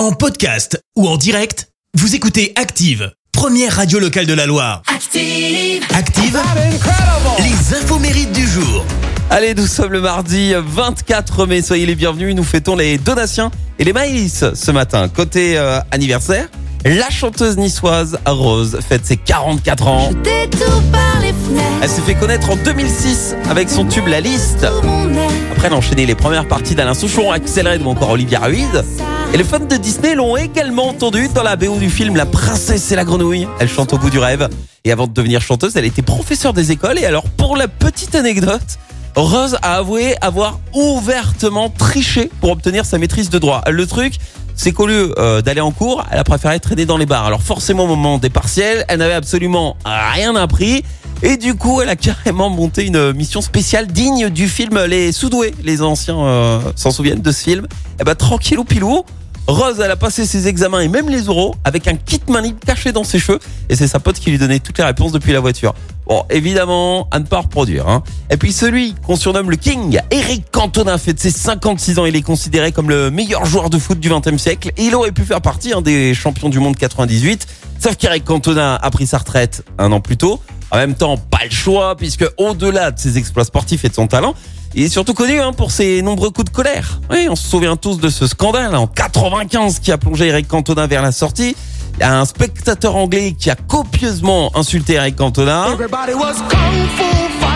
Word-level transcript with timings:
En 0.00 0.12
podcast 0.12 0.82
ou 0.96 1.06
en 1.06 1.18
direct, 1.18 1.68
vous 1.92 2.14
écoutez 2.14 2.54
Active, 2.56 3.12
première 3.32 3.76
radio 3.76 3.98
locale 3.98 4.24
de 4.24 4.32
la 4.32 4.46
Loire. 4.46 4.80
Active. 4.86 5.84
Active, 5.94 6.40
les 7.38 7.76
infos 7.76 7.98
mérites 7.98 8.32
du 8.32 8.46
jour. 8.46 8.86
Allez, 9.28 9.54
nous 9.54 9.66
sommes 9.66 9.92
le 9.92 10.00
mardi 10.00 10.54
24 10.56 11.44
mai. 11.44 11.60
Soyez 11.60 11.84
les 11.84 11.96
bienvenus. 11.96 12.34
Nous 12.34 12.44
fêtons 12.44 12.76
les 12.76 12.96
Donatiens 12.96 13.50
et 13.78 13.84
les 13.84 13.92
Maïs 13.92 14.42
ce 14.54 14.70
matin. 14.70 15.06
Côté 15.10 15.58
euh, 15.58 15.80
anniversaire, 15.90 16.48
la 16.86 17.10
chanteuse 17.10 17.58
niçoise 17.58 18.18
Rose 18.24 18.78
fête 18.80 19.04
ses 19.04 19.18
44 19.18 19.86
ans. 19.86 20.10
Détour 20.24 20.82
par 20.90 21.20
les 21.20 21.34
fenêtres. 21.34 21.78
Elle 21.82 21.90
s'est 21.90 22.00
fait 22.00 22.14
connaître 22.14 22.48
en 22.48 22.56
2006 22.56 23.36
avec 23.50 23.68
son 23.68 23.84
tube 23.84 24.06
La 24.06 24.22
Liste. 24.22 24.64
Après, 25.52 25.66
elle 25.66 25.74
a 25.74 25.76
enchaîné 25.76 26.06
les 26.06 26.14
premières 26.14 26.48
parties 26.48 26.74
d'Alain 26.74 26.94
Souchon, 26.94 27.30
Accéléré 27.30 27.76
ou 27.84 27.90
encore 27.90 28.08
Olivia 28.08 28.38
Ruiz. 28.40 28.82
Et 29.32 29.36
les 29.36 29.44
fans 29.44 29.60
de 29.60 29.76
Disney 29.76 30.16
l'ont 30.16 30.36
également 30.36 30.88
entendue 30.88 31.28
dans 31.32 31.44
la 31.44 31.54
BO 31.54 31.78
du 31.78 31.88
film 31.88 32.16
La 32.16 32.26
Princesse 32.26 32.90
et 32.90 32.96
la 32.96 33.04
Grenouille. 33.04 33.46
Elle 33.60 33.68
chante 33.68 33.92
au 33.92 33.98
bout 33.98 34.10
du 34.10 34.18
rêve. 34.18 34.48
Et 34.84 34.90
avant 34.90 35.06
de 35.06 35.12
devenir 35.12 35.40
chanteuse, 35.40 35.76
elle 35.76 35.84
était 35.84 36.02
professeure 36.02 36.52
des 36.52 36.72
écoles. 36.72 36.98
Et 36.98 37.04
alors, 37.04 37.22
pour 37.22 37.56
la 37.56 37.68
petite 37.68 38.16
anecdote, 38.16 38.78
Rose 39.14 39.56
a 39.62 39.76
avoué 39.76 40.16
avoir 40.20 40.58
ouvertement 40.74 41.70
triché 41.70 42.28
pour 42.40 42.50
obtenir 42.50 42.84
sa 42.84 42.98
maîtrise 42.98 43.30
de 43.30 43.38
droit. 43.38 43.62
Le 43.70 43.86
truc, 43.86 44.14
c'est 44.56 44.72
qu'au 44.72 44.88
lieu 44.88 45.14
euh, 45.18 45.42
d'aller 45.42 45.60
en 45.60 45.70
cours, 45.70 46.04
elle 46.10 46.18
a 46.18 46.24
préféré 46.24 46.58
traîner 46.58 46.84
dans 46.84 46.96
les 46.96 47.06
bars. 47.06 47.24
Alors 47.24 47.42
forcément, 47.42 47.84
au 47.84 47.88
moment 47.88 48.18
des 48.18 48.30
partiels, 48.30 48.84
elle 48.88 48.98
n'avait 48.98 49.14
absolument 49.14 49.76
rien 49.84 50.34
appris. 50.34 50.82
Et 51.22 51.36
du 51.36 51.54
coup, 51.54 51.80
elle 51.82 51.88
a 51.88 51.96
carrément 51.96 52.50
monté 52.50 52.84
une 52.84 53.12
mission 53.12 53.42
spéciale 53.42 53.86
digne 53.86 54.28
du 54.28 54.48
film 54.48 54.76
Les 54.86 55.12
Soudoués. 55.12 55.54
Les 55.62 55.82
anciens 55.82 56.18
euh, 56.18 56.60
s'en 56.74 56.90
souviennent 56.90 57.22
de 57.22 57.30
ce 57.30 57.44
film. 57.44 57.68
Et 58.00 58.04
ben 58.04 58.16
tranquillou 58.16 58.64
pilou. 58.64 59.04
Rose, 59.50 59.80
elle 59.80 59.90
a 59.90 59.96
passé 59.96 60.26
ses 60.26 60.46
examens 60.46 60.80
et 60.80 60.88
même 60.88 61.08
les 61.08 61.28
oraux 61.28 61.56
avec 61.64 61.88
un 61.88 61.94
kit 61.94 62.20
libre 62.42 62.60
caché 62.64 62.92
dans 62.92 63.02
ses 63.02 63.18
cheveux. 63.18 63.40
Et 63.68 63.74
c'est 63.74 63.88
sa 63.88 63.98
pote 63.98 64.18
qui 64.18 64.30
lui 64.30 64.38
donnait 64.38 64.60
toutes 64.60 64.78
les 64.78 64.84
réponses 64.84 65.10
depuis 65.10 65.32
la 65.32 65.40
voiture. 65.40 65.74
Bon, 66.06 66.24
évidemment, 66.30 67.08
à 67.10 67.18
ne 67.18 67.24
pas 67.24 67.40
reproduire. 67.40 67.88
Hein. 67.88 68.02
Et 68.30 68.36
puis 68.36 68.52
celui 68.52 68.94
qu'on 69.06 69.16
surnomme 69.16 69.50
le 69.50 69.56
King, 69.56 69.98
Eric 70.12 70.44
Cantona, 70.52 70.98
fait 70.98 71.14
de 71.14 71.18
ses 71.18 71.30
56 71.30 71.98
ans. 71.98 72.04
Il 72.04 72.14
est 72.14 72.22
considéré 72.22 72.70
comme 72.70 72.88
le 72.88 73.10
meilleur 73.10 73.44
joueur 73.44 73.70
de 73.70 73.78
foot 73.78 73.98
du 73.98 74.08
20e 74.08 74.38
siècle. 74.38 74.70
Et 74.76 74.84
il 74.84 74.94
aurait 74.94 75.12
pu 75.12 75.22
faire 75.22 75.40
partie 75.40 75.72
hein, 75.72 75.82
des 75.82 76.14
champions 76.14 76.48
du 76.48 76.60
monde 76.60 76.76
98. 76.76 77.46
Sauf 77.80 77.96
qu'Eric 77.96 78.24
Cantona 78.24 78.76
a 78.76 78.90
pris 78.90 79.06
sa 79.06 79.18
retraite 79.18 79.64
un 79.78 79.90
an 79.90 80.00
plus 80.00 80.16
tôt. 80.16 80.40
En 80.70 80.76
même 80.76 80.94
temps, 80.94 81.16
pas 81.16 81.44
le 81.44 81.50
choix, 81.50 81.96
puisque 81.96 82.26
au-delà 82.36 82.90
de 82.90 82.98
ses 82.98 83.18
exploits 83.18 83.44
sportifs 83.44 83.84
et 83.84 83.88
de 83.88 83.94
son 83.94 84.06
talent, 84.06 84.34
il 84.74 84.84
est 84.84 84.88
surtout 84.88 85.14
connu 85.14 85.40
hein, 85.40 85.52
pour 85.52 85.72
ses 85.72 86.00
nombreux 86.00 86.30
coups 86.30 86.50
de 86.50 86.54
colère. 86.54 87.00
Oui, 87.10 87.26
on 87.28 87.34
se 87.34 87.48
souvient 87.48 87.76
tous 87.76 87.98
de 87.98 88.08
ce 88.08 88.26
scandale 88.26 88.76
en 88.76 88.86
95 88.86 89.80
qui 89.80 89.90
a 89.90 89.98
plongé 89.98 90.28
Eric 90.28 90.46
Cantona 90.46 90.86
vers 90.86 91.02
la 91.02 91.10
sortie. 91.10 91.56
Il 91.94 92.00
y 92.00 92.04
a 92.04 92.20
un 92.20 92.24
spectateur 92.24 92.94
anglais 92.94 93.34
qui 93.36 93.50
a 93.50 93.56
copieusement 93.56 94.56
insulté 94.56 94.94
Eric 94.94 95.16
Cantona. 95.16 95.66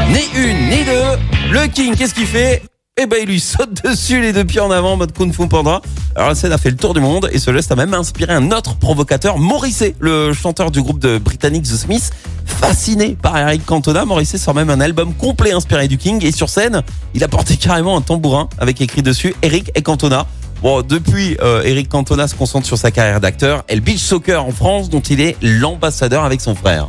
Ni 0.08 0.20
une, 0.34 0.68
ni 0.68 0.84
deux. 0.84 1.52
Le 1.52 1.66
King, 1.68 1.94
qu'est-ce 1.94 2.14
qu'il 2.14 2.26
fait? 2.26 2.62
Eh 2.96 3.06
ben, 3.06 3.18
il 3.22 3.28
lui 3.28 3.40
saute 3.40 3.82
dessus 3.84 4.20
les 4.20 4.32
deux 4.32 4.44
pieds 4.44 4.60
en 4.60 4.70
avant, 4.70 4.96
mode 4.96 5.12
Kung 5.12 5.32
Fu 5.32 5.48
Panda. 5.48 5.80
Alors 6.14 6.28
la 6.28 6.34
scène 6.34 6.52
a 6.52 6.58
fait 6.58 6.70
le 6.70 6.76
tour 6.76 6.94
du 6.94 7.00
monde 7.00 7.28
et 7.32 7.38
ce 7.38 7.52
geste 7.52 7.72
a 7.72 7.76
même 7.76 7.94
inspiré 7.94 8.32
un 8.32 8.50
autre 8.52 8.76
provocateur, 8.76 9.38
Morrissey, 9.38 9.96
le 9.98 10.32
chanteur 10.32 10.70
du 10.70 10.80
groupe 10.82 10.98
de 10.98 11.18
britannique 11.18 11.64
The 11.64 11.76
Smiths. 11.76 12.10
Fasciné 12.58 13.16
par 13.20 13.36
Eric 13.36 13.64
Cantona, 13.64 14.04
Morrissey 14.04 14.38
sort 14.38 14.54
même 14.54 14.70
un 14.70 14.80
album 14.80 15.14
complet 15.14 15.52
inspiré 15.52 15.88
du 15.88 15.98
King 15.98 16.24
et 16.24 16.32
sur 16.32 16.48
scène, 16.48 16.82
il 17.14 17.22
a 17.24 17.28
porté 17.28 17.56
carrément 17.56 17.96
un 17.96 18.00
tambourin 18.00 18.48
avec 18.58 18.80
écrit 18.80 19.02
dessus 19.02 19.34
Eric 19.42 19.70
et 19.74 19.82
Cantona. 19.82 20.26
Bon, 20.62 20.82
depuis, 20.82 21.36
euh, 21.42 21.62
Eric 21.62 21.88
Cantona 21.88 22.26
se 22.26 22.34
concentre 22.34 22.66
sur 22.66 22.78
sa 22.78 22.90
carrière 22.90 23.20
d'acteur 23.20 23.64
et 23.68 23.74
le 23.74 23.80
beach 23.80 24.00
soccer 24.00 24.44
en 24.44 24.50
France 24.50 24.88
dont 24.88 25.00
il 25.00 25.20
est 25.20 25.36
l'ambassadeur 25.42 26.24
avec 26.24 26.40
son 26.40 26.54
frère. 26.54 26.86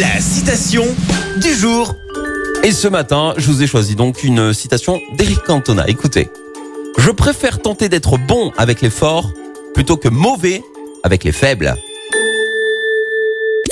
La 0.00 0.20
citation 0.20 0.84
du 1.40 1.54
jour. 1.54 1.94
Et 2.64 2.72
ce 2.72 2.88
matin, 2.88 3.34
je 3.36 3.50
vous 3.50 3.62
ai 3.62 3.66
choisi 3.66 3.94
donc 3.94 4.24
une 4.24 4.54
citation 4.54 4.98
d'Eric 5.18 5.42
Cantona. 5.42 5.86
Écoutez. 5.88 6.30
Je 6.96 7.10
préfère 7.10 7.60
tenter 7.60 7.88
d'être 7.88 8.16
bon 8.16 8.52
avec 8.56 8.80
les 8.80 8.90
forts 8.90 9.32
plutôt 9.74 9.96
que 9.96 10.08
mauvais 10.08 10.62
avec 11.02 11.24
les 11.24 11.32
faibles. 11.32 11.74